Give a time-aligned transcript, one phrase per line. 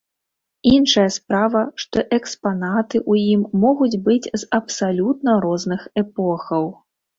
[0.75, 6.65] Іншая справа, што экспанаты ў ім могуць быць з абсалютна розных эпохаў.